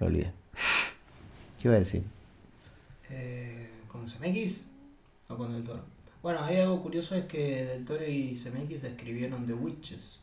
olvidé. 0.00 0.32
¿Qué 1.58 1.68
iba 1.68 1.74
a 1.74 1.78
decir? 1.78 2.02
¿Con 3.90 4.04
CMX 4.04 4.64
o 5.28 5.36
con 5.36 5.52
Del 5.52 5.64
Toro? 5.64 5.82
Bueno, 6.22 6.44
hay 6.44 6.58
algo 6.58 6.82
curioso 6.82 7.14
es 7.14 7.24
que 7.24 7.64
Del 7.64 7.84
Toro 7.84 8.06
y 8.06 8.34
CMX 8.34 8.84
escribieron 8.84 9.46
The 9.46 9.54
Witches, 9.54 10.20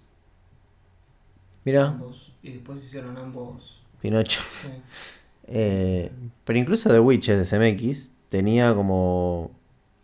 Mira, 1.66 1.88
ambos, 1.88 2.32
y 2.44 2.54
después 2.54 2.84
hicieron 2.84 3.18
ambos. 3.18 3.82
Pinocho. 4.02 4.42
sí. 4.62 4.70
Eh, 5.48 6.12
pero 6.44 6.58
incluso 6.58 6.90
The 6.90 7.00
Witches 7.00 7.38
de 7.38 7.76
CMX 7.76 8.12
tenía 8.30 8.74
como... 8.74 9.52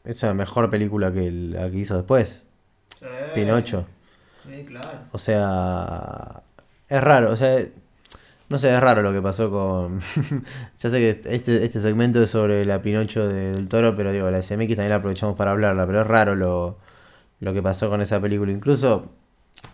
Es 0.03 0.21
la 0.21 0.35
mejor 0.35 0.69
película 0.69 1.11
que 1.11 1.31
la 1.31 1.67
que 1.71 1.77
hizo 1.77 1.95
después. 1.97 2.45
Pinocho. 3.33 3.87
Sí, 4.47 4.63
claro. 4.65 4.99
O 5.11 5.17
sea, 5.17 6.43
es 6.87 7.01
raro, 7.01 7.31
o 7.31 7.37
sea, 7.37 7.57
no 8.49 8.59
sé, 8.59 8.71
es 8.71 8.79
raro 8.79 9.01
lo 9.01 9.11
que 9.13 9.21
pasó 9.23 9.49
con... 9.49 9.99
ya 10.77 10.89
sé 10.91 10.97
que 10.99 11.21
este, 11.33 11.65
este 11.65 11.81
segmento 11.81 12.21
es 12.21 12.29
sobre 12.29 12.63
la 12.63 12.83
Pinocho 12.83 13.27
de- 13.27 13.53
del 13.53 13.67
Toro, 13.67 13.95
pero 13.95 14.11
digo, 14.11 14.29
la 14.29 14.43
SMX 14.43 14.67
también 14.75 14.89
la 14.89 14.95
aprovechamos 14.97 15.35
para 15.35 15.51
hablarla, 15.51 15.87
pero 15.87 16.01
es 16.01 16.07
raro 16.07 16.35
lo, 16.35 16.77
lo 17.39 17.53
que 17.53 17.63
pasó 17.63 17.89
con 17.89 18.01
esa 18.01 18.21
película. 18.21 18.51
Incluso, 18.51 19.11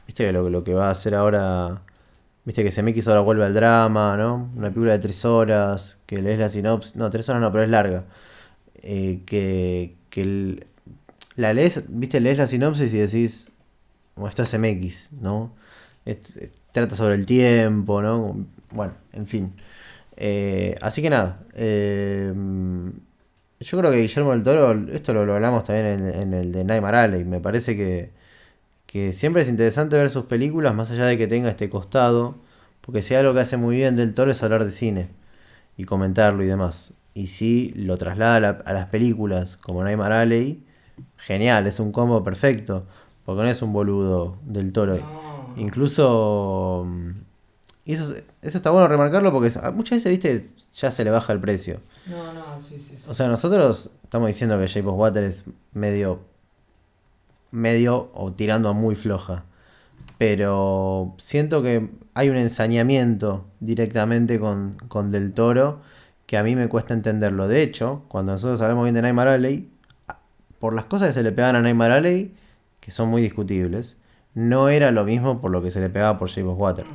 viste 0.07 0.25
que 0.25 0.31
lo, 0.33 0.49
lo 0.49 0.63
que 0.63 0.73
va 0.73 0.87
a 0.87 0.91
hacer 0.91 1.15
ahora, 1.15 1.81
viste 2.45 2.63
que 2.63 2.69
SMX 2.69 3.07
ahora 3.07 3.21
vuelve 3.21 3.45
al 3.45 3.53
drama, 3.53 4.17
¿no? 4.17 4.51
Una 4.55 4.69
película 4.69 4.93
de 4.93 4.99
tres 4.99 5.25
horas, 5.25 5.99
que 6.07 6.21
lees 6.21 6.39
la 6.39 6.49
sinopsis, 6.49 6.95
no, 6.95 7.09
tres 7.09 7.29
horas 7.29 7.41
no, 7.41 7.51
pero 7.51 7.63
es 7.63 7.69
larga. 7.69 8.05
eh, 8.83 9.21
que, 9.25 9.95
que 10.09 10.21
el- 10.21 10.67
la 11.35 11.53
lees, 11.53 11.83
viste, 11.89 12.19
lees 12.21 12.37
la 12.39 12.47
sinopsis 12.47 12.93
y 12.93 12.97
decís, 12.99 13.51
bueno, 14.15 14.29
esto 14.29 14.43
es 14.43 14.53
MX, 14.55 15.13
¿no? 15.21 15.53
Trata 16.71 16.95
sobre 16.95 17.15
el 17.15 17.25
tiempo, 17.25 18.01
¿no? 18.01 18.45
Bueno, 18.71 18.93
en 19.13 19.27
fin. 19.27 19.53
Eh, 20.17 20.75
así 20.81 21.01
que 21.01 21.09
nada, 21.09 21.39
eh, 21.55 22.33
yo 23.59 23.77
creo 23.79 23.91
que 23.91 23.97
Guillermo 24.01 24.31
del 24.31 24.43
Toro, 24.43 24.71
esto 24.91 25.13
lo, 25.13 25.25
lo 25.25 25.35
hablamos 25.35 25.63
también 25.63 25.87
en, 25.87 26.05
en 26.07 26.33
el 26.33 26.51
de 26.51 26.63
Nightmare 26.63 26.97
Alley, 26.97 27.25
me 27.25 27.39
parece 27.39 27.75
que, 27.75 28.11
que 28.87 29.13
siempre 29.13 29.43
es 29.43 29.49
interesante 29.49 29.97
ver 29.97 30.09
sus 30.09 30.25
películas, 30.25 30.73
más 30.75 30.91
allá 30.91 31.05
de 31.05 31.17
que 31.19 31.27
tenga 31.27 31.49
este 31.49 31.69
costado, 31.69 32.35
porque 32.81 33.03
si 33.03 33.13
hay 33.15 33.21
algo 33.21 33.35
que 33.35 33.41
hace 33.41 33.57
muy 33.57 33.75
bien 33.77 33.95
del 33.97 34.13
Toro 34.15 34.31
es 34.31 34.41
hablar 34.43 34.65
de 34.65 34.71
cine 34.71 35.09
y 35.77 35.85
comentarlo 35.85 36.43
y 36.43 36.47
demás. 36.47 36.93
Y 37.13 37.27
si 37.27 37.71
lo 37.75 37.97
traslada 37.97 38.35
a, 38.37 38.39
la- 38.41 38.49
a 38.65 38.73
las 38.73 38.87
películas 38.87 39.57
como 39.57 39.83
Nightmare 39.83 40.15
Alley, 40.15 40.65
genial, 41.17 41.67
es 41.67 41.79
un 41.79 41.91
combo 41.91 42.23
perfecto, 42.23 42.85
porque 43.25 43.43
no 43.43 43.49
es 43.49 43.61
un 43.61 43.73
boludo 43.73 44.37
del 44.45 44.71
Toro. 44.73 44.95
No. 44.95 45.03
Incluso. 45.55 46.83
mm, 46.87 47.11
Y 47.85 47.93
eso, 47.93 48.13
eso 48.41 48.57
está 48.57 48.69
bueno 48.71 48.87
remarcarlo 48.87 49.31
porque 49.31 49.47
es- 49.49 49.59
muchas 49.73 49.97
veces, 50.03 50.09
viste, 50.11 50.49
ya 50.73 50.91
se 50.91 51.03
le 51.03 51.09
baja 51.11 51.33
el 51.33 51.39
precio. 51.39 51.79
No, 52.07 52.33
no, 52.33 52.59
sí, 52.61 52.75
sí. 52.79 52.95
sí. 52.97 53.05
O 53.09 53.13
sea, 53.13 53.27
nosotros 53.27 53.89
estamos 54.03 54.27
diciendo 54.27 54.59
que 54.59 54.67
Shape 54.67 54.87
of 54.87 54.95
Water 54.97 55.23
es 55.23 55.43
medio. 55.73 56.19
Medio 57.51 58.11
o 58.13 58.31
tirando 58.33 58.69
a 58.69 58.73
muy 58.73 58.95
floja. 58.95 59.45
Pero 60.17 61.15
siento 61.17 61.61
que 61.61 61.89
hay 62.13 62.29
un 62.29 62.37
ensañamiento 62.37 63.45
directamente 63.59 64.39
con, 64.39 64.75
con 64.87 65.11
Del 65.11 65.33
Toro 65.33 65.81
que 66.25 66.37
a 66.37 66.43
mí 66.43 66.55
me 66.55 66.67
cuesta 66.67 66.93
entenderlo. 66.93 67.47
De 67.47 67.63
hecho, 67.63 68.03
cuando 68.07 68.33
nosotros 68.33 68.61
hablamos 68.61 68.83
bien 68.83 68.95
de 68.95 69.01
Nightmare 69.01 69.31
Alley, 69.31 69.69
por 70.59 70.73
las 70.73 70.85
cosas 70.85 71.09
que 71.09 71.13
se 71.13 71.23
le 71.23 71.31
pegan 71.31 71.55
a 71.55 71.61
Nightmare 71.61 71.93
Alley, 71.93 72.33
que 72.79 72.91
son 72.91 73.09
muy 73.09 73.21
discutibles, 73.21 73.97
no 74.33 74.69
era 74.69 74.91
lo 74.91 75.03
mismo 75.03 75.39
por 75.39 75.51
lo 75.51 75.61
que 75.63 75.71
se 75.71 75.79
le 75.79 75.89
pegaba 75.89 76.19
por 76.19 76.29
Shape 76.29 76.49
Water. 76.49 76.85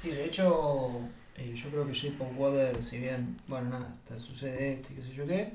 Sí, 0.00 0.10
de 0.10 0.26
hecho, 0.26 0.90
eh, 1.36 1.52
yo 1.54 1.70
creo 1.70 1.86
que 1.86 1.92
Shape 1.92 2.24
Water, 2.36 2.82
si 2.82 2.98
bien, 2.98 3.36
bueno, 3.48 3.70
nada, 3.70 3.88
sucede 4.20 4.74
esto 4.74 4.88
y 4.92 4.96
qué 4.96 5.02
sé 5.02 5.12
yo 5.12 5.26
qué, 5.26 5.52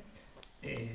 eh, 0.62 0.94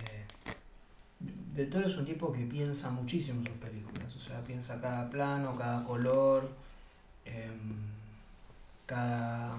Del 1.56 1.70
Toro 1.70 1.86
es 1.86 1.96
un 1.96 2.04
tipo 2.04 2.30
que 2.32 2.44
piensa 2.44 2.90
muchísimo 2.90 3.40
en 3.40 3.46
sus 3.46 3.56
películas, 3.56 4.14
o 4.14 4.20
sea, 4.20 4.44
piensa 4.44 4.80
cada 4.80 5.08
plano, 5.08 5.56
cada 5.56 5.82
color, 5.84 6.50
em, 7.24 7.76
cada, 8.84 9.56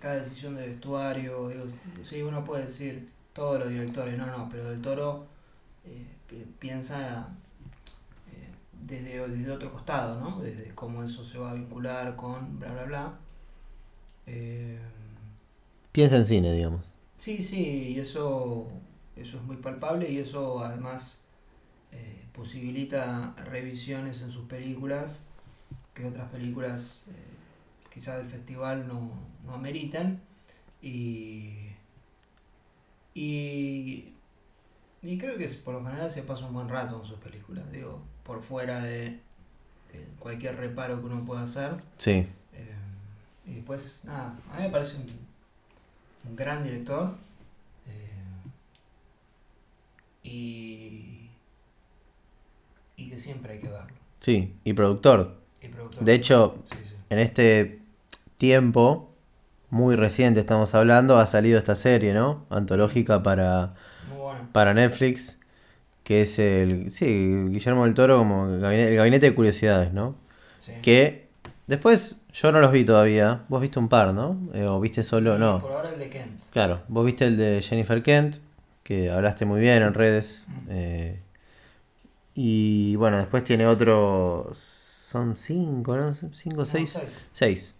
cada 0.00 0.14
decisión 0.16 0.56
de 0.56 0.66
vestuario, 0.68 1.48
digo, 1.48 1.64
sí, 2.02 2.22
uno 2.22 2.44
puede 2.44 2.64
decir 2.64 3.08
todos 3.32 3.60
los 3.60 3.68
directores, 3.68 4.18
no, 4.18 4.26
no, 4.26 4.48
pero 4.50 4.70
Del 4.70 4.80
Toro 4.82 5.26
eh, 5.84 6.06
pi- 6.26 6.46
piensa 6.58 7.28
eh, 8.32 8.48
desde, 8.80 9.28
desde 9.28 9.52
otro 9.52 9.70
costado, 9.72 10.18
¿no? 10.20 10.40
Desde 10.40 10.74
cómo 10.74 11.02
eso 11.04 11.24
se 11.24 11.38
va 11.38 11.50
a 11.50 11.54
vincular 11.54 12.16
con 12.16 12.58
bla, 12.58 12.72
bla, 12.72 12.84
bla. 12.84 13.12
Eh, 14.26 14.78
Piensa 15.92 16.16
en 16.16 16.24
cine, 16.24 16.52
digamos. 16.52 16.96
sí, 17.16 17.42
sí, 17.42 17.92
y 17.94 18.00
eso, 18.00 18.66
eso 19.16 19.36
es 19.36 19.42
muy 19.42 19.56
palpable 19.56 20.10
y 20.10 20.18
eso 20.18 20.64
además 20.64 21.22
eh, 21.92 22.24
posibilita 22.32 23.34
revisiones 23.44 24.22
en 24.22 24.30
sus 24.30 24.46
películas 24.46 25.26
que 25.94 26.06
otras 26.06 26.30
películas 26.30 27.06
eh, 27.08 27.12
quizás 27.92 28.16
del 28.18 28.26
festival 28.26 28.88
no, 28.88 29.10
no 29.44 29.54
ameritan 29.54 30.20
y, 30.80 31.68
y, 33.14 34.14
y 35.02 35.18
creo 35.18 35.36
que 35.36 35.46
por 35.48 35.74
lo 35.74 35.84
general 35.84 36.10
se 36.10 36.22
pasa 36.22 36.46
un 36.46 36.54
buen 36.54 36.68
rato 36.68 37.00
en 37.00 37.06
sus 37.06 37.18
películas, 37.18 37.70
digo, 37.70 38.00
por 38.24 38.42
fuera 38.42 38.80
de, 38.80 39.20
de 39.92 40.08
cualquier 40.18 40.56
reparo 40.56 41.00
que 41.00 41.06
uno 41.06 41.24
pueda 41.24 41.42
hacer. 41.42 41.74
Sí. 41.98 42.26
Eh, 42.54 42.74
y 43.46 43.54
después, 43.56 44.04
nada, 44.06 44.36
a 44.50 44.56
mí 44.56 44.62
me 44.62 44.70
parece 44.70 44.96
un, 44.96 45.06
un 46.30 46.36
gran 46.36 46.64
director. 46.64 47.14
Y, 50.22 51.28
y 52.96 53.08
que 53.10 53.18
siempre 53.18 53.54
hay 53.54 53.58
que 53.60 53.68
verlo. 53.68 53.92
Sí, 54.20 54.54
y 54.64 54.72
productor. 54.72 55.36
Y 55.60 55.68
productor. 55.68 56.04
De 56.04 56.14
hecho, 56.14 56.54
Sí, 56.64 56.76
sí. 56.84 56.94
en 57.10 57.18
este 57.18 57.80
tiempo, 58.36 59.10
muy 59.70 59.96
reciente 59.96 60.40
estamos 60.40 60.74
hablando, 60.74 61.18
ha 61.18 61.26
salido 61.26 61.58
esta 61.58 61.74
serie, 61.74 62.12
¿no? 62.14 62.44
Antológica 62.50 63.22
para, 63.22 63.74
bueno. 64.16 64.48
para 64.52 64.74
Netflix, 64.74 65.38
que 66.04 66.22
es 66.22 66.38
el, 66.38 66.90
sí, 66.90 67.04
Guillermo 67.48 67.84
del 67.84 67.94
Toro 67.94 68.18
como 68.18 68.46
el 68.48 68.60
gabinete, 68.60 68.90
el 68.90 68.96
gabinete 68.96 69.26
de 69.26 69.34
curiosidades, 69.34 69.92
¿no? 69.92 70.14
Sí. 70.58 70.72
Que 70.82 71.28
después 71.66 72.16
yo 72.32 72.52
no 72.52 72.60
los 72.60 72.70
vi 72.72 72.84
todavía, 72.84 73.44
vos 73.48 73.60
viste 73.60 73.78
un 73.78 73.88
par, 73.88 74.12
¿no? 74.14 74.36
Eh, 74.54 74.66
o 74.66 74.78
viste 74.80 75.02
solo, 75.02 75.38
no. 75.38 75.60
Por 75.60 75.72
ahora 75.72 75.90
el 75.92 75.98
de 75.98 76.10
Kent. 76.10 76.40
Claro, 76.52 76.82
vos 76.88 77.04
viste 77.06 77.24
el 77.26 77.36
de 77.36 77.62
Jennifer 77.62 78.02
Kent, 78.02 78.36
que 78.82 79.10
hablaste 79.10 79.44
muy 79.44 79.60
bien 79.60 79.82
en 79.82 79.94
redes. 79.94 80.46
Eh, 80.68 81.20
y 82.34 82.96
bueno, 82.96 83.18
después 83.18 83.44
tiene 83.44 83.66
otros, 83.66 84.56
son 84.58 85.36
cinco, 85.36 85.96
¿no? 85.96 86.14
Cinco, 86.14 86.64
seis. 86.64 86.94
No, 86.96 87.00
seis. 87.02 87.26
Seis. 87.32 87.76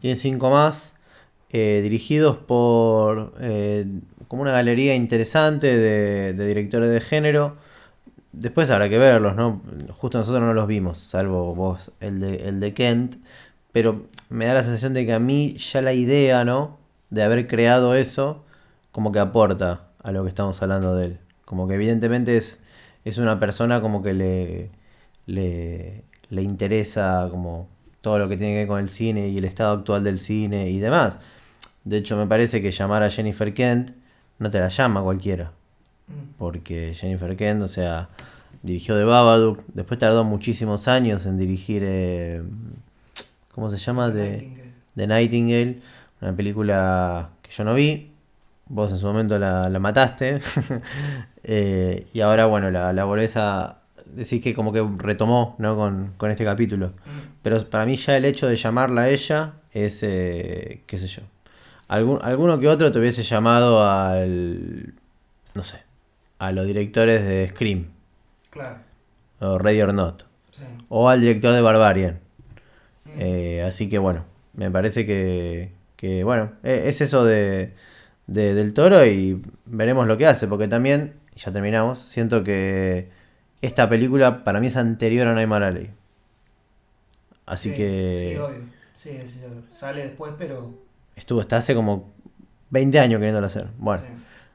Tiene 0.00 0.16
cinco 0.16 0.50
más. 0.50 0.94
eh, 1.50 1.80
dirigidos 1.82 2.36
por 2.36 3.34
eh, 3.40 3.86
como 4.28 4.42
una 4.42 4.52
galería 4.52 4.94
interesante 4.94 5.76
de, 5.76 6.32
de 6.32 6.46
directores 6.46 6.90
de 6.90 7.00
género. 7.00 7.56
Después 8.32 8.70
habrá 8.70 8.88
que 8.88 8.98
verlos, 8.98 9.34
¿no? 9.36 9.62
Justo 9.90 10.18
nosotros 10.18 10.42
no 10.42 10.52
los 10.54 10.66
vimos, 10.66 10.98
salvo 10.98 11.54
vos, 11.54 11.92
el 12.00 12.20
de, 12.20 12.48
el 12.48 12.60
de 12.60 12.74
Kent. 12.74 13.16
Pero 13.72 14.06
me 14.30 14.46
da 14.46 14.54
la 14.54 14.62
sensación 14.62 14.94
de 14.94 15.06
que 15.06 15.12
a 15.14 15.18
mí 15.18 15.56
ya 15.58 15.82
la 15.82 15.92
idea, 15.94 16.44
¿no? 16.44 16.78
De 17.10 17.22
haber 17.22 17.46
creado 17.46 17.94
eso, 17.94 18.44
como 18.92 19.12
que 19.12 19.18
aporta 19.20 19.85
a 20.06 20.12
lo 20.12 20.22
que 20.22 20.28
estamos 20.28 20.62
hablando 20.62 20.94
de 20.94 21.06
él. 21.06 21.18
Como 21.44 21.66
que 21.66 21.74
evidentemente 21.74 22.36
es, 22.36 22.60
es 23.04 23.18
una 23.18 23.40
persona 23.40 23.80
como 23.80 24.02
que 24.02 24.14
le, 24.14 24.70
le, 25.26 26.04
le 26.30 26.42
interesa 26.42 27.26
como 27.28 27.68
todo 28.00 28.20
lo 28.20 28.28
que 28.28 28.36
tiene 28.36 28.52
que 28.52 28.58
ver 28.60 28.68
con 28.68 28.80
el 28.80 28.88
cine 28.88 29.28
y 29.28 29.38
el 29.38 29.44
estado 29.44 29.78
actual 29.78 30.04
del 30.04 30.20
cine 30.20 30.70
y 30.70 30.78
demás. 30.78 31.18
De 31.82 31.96
hecho, 31.96 32.16
me 32.16 32.26
parece 32.26 32.62
que 32.62 32.70
llamar 32.70 33.02
a 33.02 33.10
Jennifer 33.10 33.52
Kent 33.52 33.90
no 34.38 34.48
te 34.48 34.60
la 34.60 34.68
llama 34.68 35.02
cualquiera. 35.02 35.50
Mm. 36.06 36.34
Porque 36.38 36.94
Jennifer 36.94 37.36
Kent, 37.36 37.62
o 37.62 37.68
sea, 37.68 38.08
dirigió 38.62 38.96
The 38.96 39.04
Babadook, 39.04 39.64
después 39.74 39.98
tardó 39.98 40.22
muchísimos 40.22 40.86
años 40.86 41.26
en 41.26 41.36
dirigir, 41.36 41.82
eh, 41.84 42.44
¿cómo 43.52 43.70
se 43.70 43.76
llama? 43.76 44.10
De, 44.10 44.30
Nightingale. 44.30 44.72
The 44.94 45.06
Nightingale, 45.08 45.80
una 46.20 46.36
película 46.36 47.30
que 47.42 47.50
yo 47.50 47.64
no 47.64 47.74
vi, 47.74 48.12
vos 48.68 48.90
en 48.92 48.98
su 48.98 49.06
momento 49.06 49.38
la, 49.38 49.68
la 49.68 49.78
mataste, 49.78 50.40
Eh, 51.48 52.08
y 52.12 52.22
ahora, 52.22 52.46
bueno, 52.46 52.72
la, 52.72 52.92
la 52.92 53.04
volvés 53.04 53.36
a 53.36 53.78
decir 54.06 54.42
que 54.42 54.52
como 54.52 54.72
que 54.72 54.84
retomó, 54.96 55.54
¿no? 55.58 55.76
Con, 55.76 56.12
con 56.16 56.32
este 56.32 56.44
capítulo. 56.44 56.88
Mm. 56.88 57.38
Pero 57.42 57.64
para 57.70 57.86
mí 57.86 57.94
ya 57.94 58.16
el 58.16 58.24
hecho 58.24 58.48
de 58.48 58.56
llamarla 58.56 59.02
a 59.02 59.08
ella 59.10 59.52
es, 59.72 60.02
eh, 60.02 60.82
qué 60.86 60.98
sé 60.98 61.06
yo. 61.06 61.22
Algún, 61.86 62.18
alguno 62.22 62.58
que 62.58 62.66
otro 62.66 62.90
te 62.90 62.98
hubiese 62.98 63.22
llamado 63.22 63.84
al, 63.88 64.92
no 65.54 65.62
sé, 65.62 65.84
a 66.40 66.50
los 66.50 66.66
directores 66.66 67.24
de 67.24 67.46
Scream 67.50 67.86
Claro. 68.50 68.78
o 69.38 69.56
Ready 69.58 69.82
or 69.82 69.94
Not. 69.94 70.24
Sí. 70.50 70.64
O 70.88 71.08
al 71.08 71.20
director 71.20 71.52
de 71.54 71.60
Barbarian. 71.60 72.18
Mm. 73.04 73.10
Eh, 73.20 73.62
así 73.62 73.88
que 73.88 73.98
bueno, 73.98 74.24
me 74.54 74.68
parece 74.68 75.06
que, 75.06 75.70
que, 75.94 76.24
bueno, 76.24 76.50
e- 76.64 76.88
es 76.88 77.00
eso 77.02 77.24
de, 77.24 77.72
de- 78.26 78.54
del 78.54 78.74
toro 78.74 79.04
y 79.06 79.42
veremos 79.66 80.06
lo 80.06 80.16
que 80.16 80.26
hace, 80.26 80.46
porque 80.48 80.68
también, 80.68 81.14
y 81.34 81.40
ya 81.40 81.52
terminamos, 81.52 81.98
siento 81.98 82.42
que 82.44 83.08
esta 83.62 83.88
película 83.88 84.44
para 84.44 84.60
mí 84.60 84.66
es 84.68 84.76
anterior 84.76 85.26
a 85.28 85.34
Nightmare 85.34 85.64
Alley. 85.66 85.90
Así 87.46 87.68
Sí, 87.70 87.74
que 87.74 88.30
Sí, 88.34 88.38
obvio. 88.40 88.58
Sí, 88.94 89.18
sí. 89.26 89.40
Sale 89.72 90.02
después, 90.02 90.32
pero. 90.38 90.74
estuvo 91.14 91.40
hasta 91.40 91.56
hace 91.58 91.74
como 91.74 92.10
20 92.70 92.98
años 92.98 93.18
queriéndolo 93.18 93.46
hacer. 93.46 93.68
Bueno, 93.78 94.02
sí. 94.02 94.08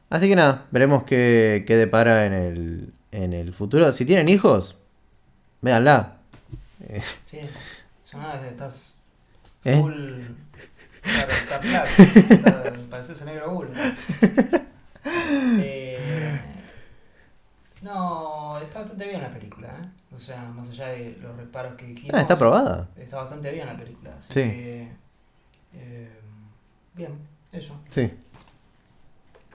así 0.09 0.27
que 0.27 0.35
nada, 0.35 0.65
veremos 0.71 1.03
qué, 1.03 1.63
qué 1.65 1.77
depara 1.77 2.25
en 2.25 2.33
el, 2.33 2.93
en 3.11 3.33
el 3.33 3.53
futuro. 3.53 3.93
Si 3.93 4.03
tienen 4.05 4.27
hijos, 4.29 4.75
véanla. 5.61 6.17
Sí. 7.25 7.37
Sonaba 8.03 8.41
que 8.41 8.49
estás. 8.49 8.93
¿Eh? 9.63 9.81
Claro, 11.01 11.31
está 11.31 11.59
claro. 11.59 11.89
Está- 11.97 12.73
Pareces 12.89 13.19
el 13.21 13.27
negro 13.27 13.51
bull. 13.51 13.69
Eh, 15.59 16.41
no, 17.81 18.59
está 18.59 18.79
bastante 18.79 19.07
bien 19.07 19.21
la 19.21 19.31
película, 19.31 19.67
¿eh? 19.69 19.87
O 20.15 20.19
sea, 20.19 20.43
más 20.43 20.69
allá 20.69 20.87
de 20.89 21.17
los 21.21 21.35
reparos 21.35 21.75
que 21.75 21.85
dijimos. 21.87 22.13
Ah, 22.13 22.21
está 22.21 22.33
aprobada. 22.35 22.89
Está 22.95 23.17
bastante 23.17 23.49
bien 23.51 23.65
la 23.67 23.77
película. 23.77 24.11
Así 24.19 24.33
Sí. 24.33 24.39
que. 24.41 24.91
eh, 25.73 26.09
bien, 26.93 27.17
eso. 27.51 27.79
Sí. 27.89 28.11